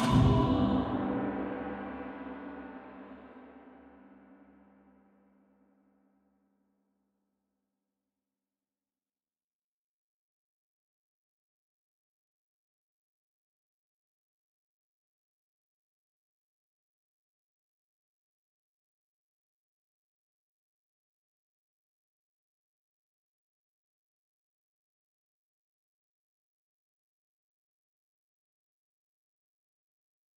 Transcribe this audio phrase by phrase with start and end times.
[0.00, 0.27] Wow.